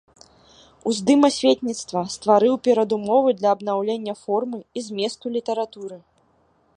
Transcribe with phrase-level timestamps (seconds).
[0.91, 5.97] Уздым асветніцтва стварыў перадумовы для абнаўлення формы і зместу літаратуры.